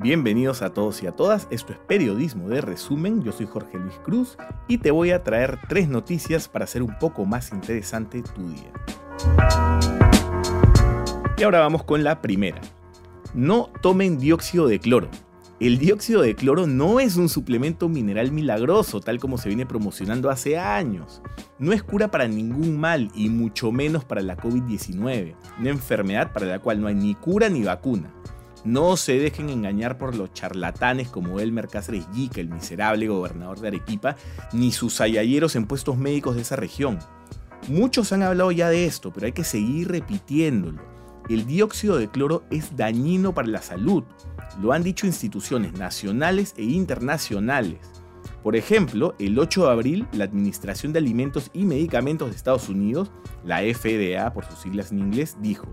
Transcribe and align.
Bienvenidos 0.00 0.62
a 0.62 0.72
todos 0.72 1.02
y 1.02 1.08
a 1.08 1.12
todas, 1.12 1.48
esto 1.50 1.72
es 1.72 1.78
Periodismo 1.80 2.48
de 2.48 2.60
Resumen, 2.60 3.24
yo 3.24 3.32
soy 3.32 3.46
Jorge 3.46 3.78
Luis 3.78 3.96
Cruz 4.04 4.38
y 4.68 4.78
te 4.78 4.92
voy 4.92 5.10
a 5.10 5.24
traer 5.24 5.58
tres 5.68 5.88
noticias 5.88 6.46
para 6.46 6.66
hacer 6.66 6.84
un 6.84 6.96
poco 7.00 7.24
más 7.24 7.50
interesante 7.50 8.22
tu 8.22 8.48
día. 8.48 8.72
Y 11.36 11.42
ahora 11.42 11.58
vamos 11.58 11.82
con 11.82 12.04
la 12.04 12.22
primera. 12.22 12.60
No 13.34 13.72
tomen 13.82 14.18
dióxido 14.18 14.68
de 14.68 14.78
cloro. 14.78 15.08
El 15.58 15.78
dióxido 15.78 16.22
de 16.22 16.36
cloro 16.36 16.68
no 16.68 17.00
es 17.00 17.16
un 17.16 17.28
suplemento 17.28 17.88
mineral 17.88 18.30
milagroso, 18.30 19.00
tal 19.00 19.18
como 19.18 19.36
se 19.36 19.48
viene 19.48 19.66
promocionando 19.66 20.30
hace 20.30 20.56
años. 20.58 21.22
No 21.58 21.72
es 21.72 21.82
cura 21.82 22.08
para 22.08 22.28
ningún 22.28 22.78
mal 22.78 23.10
y 23.16 23.30
mucho 23.30 23.72
menos 23.72 24.04
para 24.04 24.20
la 24.20 24.36
COVID-19, 24.36 25.34
una 25.58 25.70
enfermedad 25.70 26.32
para 26.32 26.46
la 26.46 26.60
cual 26.60 26.80
no 26.80 26.86
hay 26.86 26.94
ni 26.94 27.16
cura 27.16 27.48
ni 27.48 27.64
vacuna. 27.64 28.14
No 28.68 28.98
se 28.98 29.18
dejen 29.18 29.48
engañar 29.48 29.96
por 29.96 30.14
los 30.14 30.34
charlatanes 30.34 31.08
como 31.08 31.40
Elmer 31.40 31.68
Cáceres 31.68 32.06
Yica, 32.12 32.42
el 32.42 32.50
miserable 32.50 33.08
gobernador 33.08 33.60
de 33.60 33.68
Arequipa, 33.68 34.16
ni 34.52 34.72
sus 34.72 35.00
ayayeros 35.00 35.56
en 35.56 35.64
puestos 35.64 35.96
médicos 35.96 36.36
de 36.36 36.42
esa 36.42 36.56
región. 36.56 36.98
Muchos 37.68 38.12
han 38.12 38.22
hablado 38.22 38.52
ya 38.52 38.68
de 38.68 38.84
esto, 38.84 39.10
pero 39.10 39.24
hay 39.24 39.32
que 39.32 39.42
seguir 39.42 39.88
repitiéndolo. 39.88 40.82
El 41.30 41.46
dióxido 41.46 41.96
de 41.96 42.10
cloro 42.10 42.44
es 42.50 42.76
dañino 42.76 43.32
para 43.32 43.48
la 43.48 43.62
salud. 43.62 44.04
Lo 44.60 44.72
han 44.72 44.82
dicho 44.82 45.06
instituciones 45.06 45.72
nacionales 45.72 46.52
e 46.58 46.64
internacionales. 46.64 47.78
Por 48.42 48.54
ejemplo, 48.54 49.14
el 49.18 49.38
8 49.38 49.64
de 49.64 49.72
abril, 49.72 50.08
la 50.12 50.24
Administración 50.24 50.92
de 50.92 50.98
Alimentos 50.98 51.50
y 51.54 51.64
Medicamentos 51.64 52.28
de 52.28 52.36
Estados 52.36 52.68
Unidos, 52.68 53.10
la 53.46 53.60
FDA 53.60 54.30
por 54.34 54.44
sus 54.44 54.58
siglas 54.58 54.92
en 54.92 54.98
inglés, 54.98 55.38
dijo, 55.40 55.72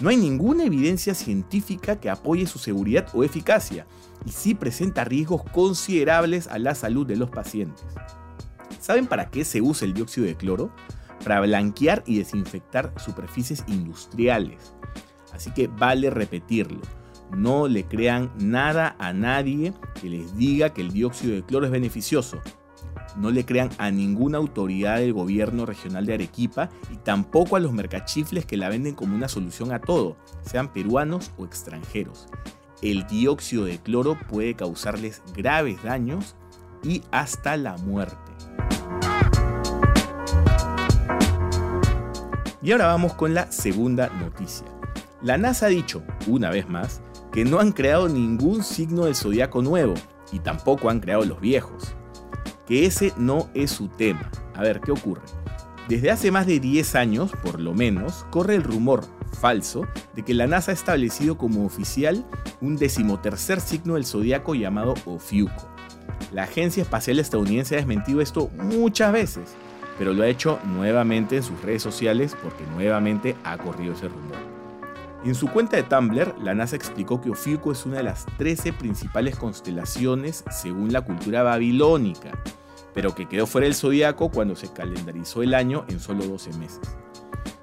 no 0.00 0.10
hay 0.10 0.16
ninguna 0.16 0.64
evidencia 0.64 1.14
científica 1.14 1.98
que 1.98 2.10
apoye 2.10 2.46
su 2.46 2.58
seguridad 2.58 3.08
o 3.14 3.24
eficacia, 3.24 3.86
y 4.24 4.30
sí 4.30 4.54
presenta 4.54 5.04
riesgos 5.04 5.42
considerables 5.52 6.48
a 6.48 6.58
la 6.58 6.74
salud 6.74 7.06
de 7.06 7.16
los 7.16 7.30
pacientes. 7.30 7.84
¿Saben 8.80 9.06
para 9.06 9.30
qué 9.30 9.44
se 9.44 9.62
usa 9.62 9.86
el 9.86 9.94
dióxido 9.94 10.26
de 10.26 10.36
cloro? 10.36 10.70
Para 11.24 11.40
blanquear 11.40 12.02
y 12.06 12.18
desinfectar 12.18 12.92
superficies 12.98 13.64
industriales. 13.66 14.74
Así 15.32 15.50
que 15.50 15.66
vale 15.66 16.10
repetirlo. 16.10 16.80
No 17.30 17.66
le 17.66 17.84
crean 17.84 18.30
nada 18.38 18.96
a 18.98 19.12
nadie 19.12 19.72
que 20.00 20.08
les 20.08 20.36
diga 20.36 20.72
que 20.72 20.82
el 20.82 20.92
dióxido 20.92 21.34
de 21.34 21.42
cloro 21.42 21.66
es 21.66 21.72
beneficioso. 21.72 22.38
No 23.16 23.30
le 23.30 23.44
crean 23.46 23.70
a 23.78 23.90
ninguna 23.90 24.38
autoridad 24.38 24.98
del 24.98 25.12
gobierno 25.12 25.64
regional 25.64 26.04
de 26.06 26.14
Arequipa 26.14 26.68
y 26.92 26.96
tampoco 26.96 27.56
a 27.56 27.60
los 27.60 27.72
mercachifles 27.72 28.44
que 28.44 28.56
la 28.56 28.68
venden 28.68 28.94
como 28.94 29.14
una 29.14 29.28
solución 29.28 29.72
a 29.72 29.80
todo, 29.80 30.16
sean 30.42 30.72
peruanos 30.72 31.32
o 31.38 31.44
extranjeros. 31.44 32.28
El 32.82 33.06
dióxido 33.06 33.64
de 33.64 33.78
cloro 33.78 34.18
puede 34.28 34.54
causarles 34.54 35.22
graves 35.34 35.82
daños 35.82 36.36
y 36.82 37.02
hasta 37.10 37.56
la 37.56 37.76
muerte. 37.78 38.16
Y 42.62 42.72
ahora 42.72 42.88
vamos 42.88 43.14
con 43.14 43.32
la 43.32 43.50
segunda 43.52 44.08
noticia. 44.08 44.66
La 45.22 45.38
NASA 45.38 45.66
ha 45.66 45.68
dicho, 45.68 46.02
una 46.26 46.50
vez 46.50 46.68
más, 46.68 47.00
que 47.32 47.44
no 47.44 47.60
han 47.60 47.72
creado 47.72 48.08
ningún 48.08 48.62
signo 48.62 49.04
del 49.04 49.14
zodiaco 49.14 49.62
nuevo 49.62 49.94
y 50.32 50.40
tampoco 50.40 50.90
han 50.90 51.00
creado 51.00 51.24
los 51.24 51.40
viejos. 51.40 51.94
Que 52.66 52.86
ese 52.86 53.12
no 53.16 53.48
es 53.54 53.70
su 53.70 53.88
tema. 53.88 54.30
A 54.54 54.62
ver, 54.62 54.80
¿qué 54.80 54.92
ocurre? 54.92 55.22
Desde 55.88 56.10
hace 56.10 56.32
más 56.32 56.46
de 56.46 56.58
10 56.58 56.96
años, 56.96 57.30
por 57.44 57.60
lo 57.60 57.72
menos, 57.72 58.26
corre 58.30 58.56
el 58.56 58.64
rumor 58.64 59.04
falso 59.40 59.86
de 60.14 60.24
que 60.24 60.34
la 60.34 60.46
NASA 60.46 60.72
ha 60.72 60.74
establecido 60.74 61.38
como 61.38 61.64
oficial 61.64 62.26
un 62.60 62.76
decimotercer 62.76 63.60
signo 63.60 63.94
del 63.94 64.06
zodiaco 64.06 64.54
llamado 64.54 64.94
Ofiuco. 65.04 65.68
La 66.32 66.44
Agencia 66.44 66.82
Espacial 66.82 67.18
Estadounidense 67.18 67.76
ha 67.76 67.78
desmentido 67.78 68.20
esto 68.20 68.50
muchas 68.56 69.12
veces, 69.12 69.54
pero 69.98 70.12
lo 70.12 70.22
ha 70.22 70.28
hecho 70.28 70.58
nuevamente 70.64 71.36
en 71.36 71.42
sus 71.42 71.60
redes 71.62 71.82
sociales 71.82 72.36
porque 72.42 72.64
nuevamente 72.74 73.36
ha 73.44 73.56
corrido 73.58 73.94
ese 73.94 74.08
rumor. 74.08 74.45
En 75.26 75.34
su 75.34 75.48
cuenta 75.48 75.76
de 75.76 75.82
Tumblr, 75.82 76.36
la 76.40 76.54
NASA 76.54 76.76
explicó 76.76 77.20
que 77.20 77.30
Ofiuco 77.30 77.72
es 77.72 77.84
una 77.84 77.96
de 77.96 78.04
las 78.04 78.26
13 78.38 78.72
principales 78.72 79.34
constelaciones 79.34 80.44
según 80.52 80.92
la 80.92 81.00
cultura 81.00 81.42
babilónica, 81.42 82.30
pero 82.94 83.12
que 83.12 83.26
quedó 83.26 83.48
fuera 83.48 83.64
del 83.64 83.74
zodiaco 83.74 84.30
cuando 84.30 84.54
se 84.54 84.72
calendarizó 84.72 85.42
el 85.42 85.54
año 85.54 85.84
en 85.88 85.98
solo 85.98 86.24
12 86.24 86.52
meses. 86.58 86.96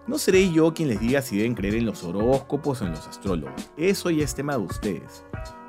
No 0.08 0.18
seré 0.18 0.52
yo 0.52 0.74
quien 0.74 0.90
les 0.90 1.00
diga 1.00 1.22
si 1.22 1.38
deben 1.38 1.56
creer 1.56 1.76
en 1.76 1.86
los 1.86 2.04
horóscopos 2.04 2.82
o 2.82 2.86
en 2.86 2.92
los 2.92 3.08
astrólogos, 3.08 3.70
eso 3.78 4.10
ya 4.10 4.26
es 4.26 4.36
tema 4.36 4.58
de 4.58 4.64
ustedes. 4.64 5.24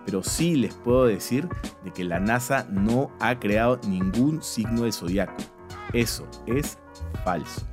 Pero 0.05 0.25
sí 0.25 0.57
les 0.57 0.75
puedo 0.75 1.05
decir 1.05 1.49
de 1.85 1.93
que 1.93 2.03
la 2.03 2.19
NASA 2.19 2.67
no 2.71 3.13
ha 3.21 3.39
creado 3.39 3.79
ningún 3.87 4.43
signo 4.43 4.83
del 4.83 4.93
zodiaco. 4.93 5.37
Eso 5.93 6.27
es 6.47 6.77
falso. 7.25 7.65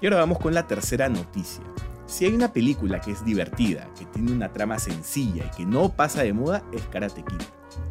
Y 0.00 0.06
ahora 0.06 0.18
vamos 0.18 0.38
con 0.38 0.54
la 0.54 0.66
tercera 0.66 1.08
noticia. 1.08 1.62
Si 2.06 2.24
hay 2.24 2.34
una 2.34 2.52
película 2.52 3.00
que 3.00 3.12
es 3.12 3.24
divertida, 3.24 3.88
que 3.98 4.04
tiene 4.06 4.32
una 4.32 4.52
trama 4.52 4.78
sencilla 4.78 5.44
y 5.46 5.56
que 5.56 5.66
no 5.66 5.92
pasa 5.92 6.22
de 6.22 6.32
moda, 6.32 6.64
es 6.72 6.82
Karate 6.88 7.22
Kid. 7.22 7.42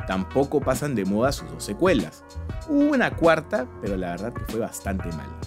Tampoco 0.08 0.60
pasan 0.60 0.96
de 0.96 1.06
moda 1.06 1.32
sus 1.32 1.50
dos 1.52 1.64
secuelas. 1.64 2.24
Hubo 2.68 2.92
una 2.92 3.16
cuarta, 3.16 3.68
pero 3.82 3.96
la 3.96 4.12
verdad 4.12 4.34
que 4.34 4.52
fue 4.52 4.60
bastante 4.60 5.08
mala. 5.10 5.40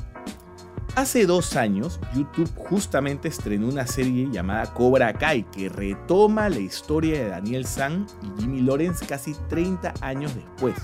Hace 0.95 1.27
dos 1.27 1.56
años, 1.56 2.00
YouTube 2.15 2.50
justamente 2.55 3.29
estrenó 3.29 3.67
una 3.69 3.87
serie 3.87 4.29
llamada 4.31 4.73
Cobra 4.75 5.12
Kai 5.15 5.44
que 5.50 5.69
retoma 5.69 6.49
la 6.49 6.59
historia 6.59 7.23
de 7.23 7.29
Daniel 7.31 7.65
San 7.67 8.06
y 8.23 8.41
Jimmy 8.41 8.61
Lawrence 8.61 9.05
casi 9.06 9.34
30 9.49 9.94
años 10.03 10.34
después. 10.34 10.77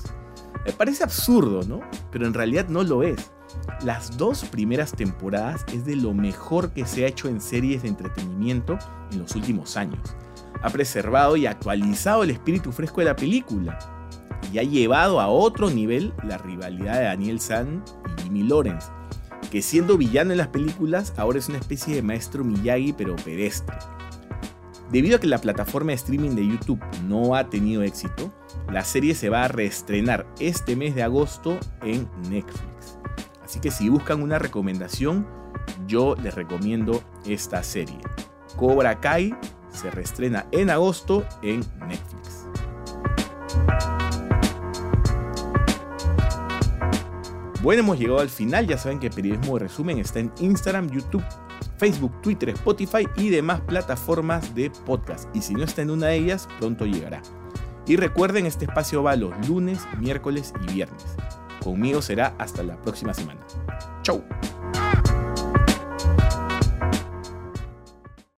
Me 0.64 0.72
parece 0.72 1.04
absurdo, 1.04 1.62
¿no? 1.68 1.80
Pero 2.10 2.26
en 2.26 2.34
realidad 2.34 2.68
no 2.68 2.82
lo 2.82 3.02
es. 3.02 3.30
Las 3.82 4.16
dos 4.16 4.44
primeras 4.44 4.92
temporadas 4.92 5.64
es 5.72 5.84
de 5.84 5.96
lo 5.96 6.14
mejor 6.14 6.72
que 6.72 6.86
se 6.86 7.04
ha 7.04 7.08
hecho 7.08 7.28
en 7.28 7.40
series 7.40 7.82
de 7.82 7.88
entretenimiento 7.88 8.78
en 9.12 9.20
los 9.20 9.34
últimos 9.34 9.76
años. 9.76 10.00
Ha 10.62 10.70
preservado 10.70 11.36
y 11.36 11.46
actualizado 11.46 12.24
el 12.24 12.30
espíritu 12.30 12.72
fresco 12.72 13.00
de 13.00 13.06
la 13.06 13.16
película 13.16 13.78
y 14.52 14.58
ha 14.58 14.62
llevado 14.62 15.20
a 15.20 15.28
otro 15.28 15.70
nivel 15.70 16.12
la 16.24 16.38
rivalidad 16.38 16.98
de 16.98 17.04
Daniel 17.04 17.40
San 17.40 17.82
y 18.18 18.22
Jimmy 18.22 18.42
Lawrence, 18.42 18.88
que 19.50 19.62
siendo 19.62 19.96
villano 19.96 20.32
en 20.32 20.38
las 20.38 20.48
películas 20.48 21.12
ahora 21.16 21.38
es 21.38 21.48
una 21.48 21.58
especie 21.58 21.94
de 21.94 22.02
maestro 22.02 22.44
Miyagi 22.44 22.92
pero 22.92 23.16
pedestre. 23.16 23.76
Debido 24.90 25.16
a 25.16 25.20
que 25.20 25.26
la 25.26 25.38
plataforma 25.38 25.90
de 25.90 25.96
streaming 25.96 26.30
de 26.30 26.46
YouTube 26.46 26.80
no 27.06 27.34
ha 27.34 27.50
tenido 27.50 27.82
éxito, 27.82 28.32
la 28.72 28.84
serie 28.84 29.14
se 29.14 29.28
va 29.28 29.44
a 29.44 29.48
reestrenar 29.48 30.26
este 30.40 30.76
mes 30.76 30.94
de 30.94 31.02
agosto 31.02 31.58
en 31.82 32.08
Netflix. 32.30 32.97
Así 33.48 33.60
que 33.60 33.70
si 33.70 33.88
buscan 33.88 34.22
una 34.22 34.38
recomendación, 34.38 35.26
yo 35.86 36.14
les 36.16 36.34
recomiendo 36.34 37.02
esta 37.24 37.62
serie. 37.62 37.98
Cobra 38.56 39.00
Kai 39.00 39.34
se 39.70 39.90
reestrena 39.90 40.44
en 40.52 40.68
agosto 40.68 41.24
en 41.40 41.60
Netflix. 41.88 42.44
Bueno, 47.62 47.80
hemos 47.80 47.98
llegado 47.98 48.20
al 48.20 48.28
final. 48.28 48.66
Ya 48.66 48.76
saben 48.76 48.98
que 48.98 49.08
Periodismo 49.08 49.54
de 49.54 49.60
Resumen 49.60 49.96
está 49.96 50.18
en 50.20 50.30
Instagram, 50.40 50.90
YouTube, 50.90 51.24
Facebook, 51.78 52.20
Twitter, 52.20 52.50
Spotify 52.50 53.08
y 53.16 53.30
demás 53.30 53.62
plataformas 53.62 54.54
de 54.54 54.70
podcast. 54.84 55.34
Y 55.34 55.40
si 55.40 55.54
no 55.54 55.64
está 55.64 55.80
en 55.80 55.88
una 55.88 56.08
de 56.08 56.16
ellas, 56.16 56.46
pronto 56.58 56.84
llegará. 56.84 57.22
Y 57.86 57.96
recuerden, 57.96 58.44
este 58.44 58.66
espacio 58.66 59.02
va 59.02 59.16
los 59.16 59.32
lunes, 59.48 59.88
miércoles 59.98 60.52
y 60.68 60.74
viernes. 60.74 61.16
Conmigo 61.62 62.02
será 62.02 62.34
hasta 62.38 62.62
la 62.62 62.76
próxima 62.76 63.12
semana. 63.14 63.40
Chau. 64.02 64.22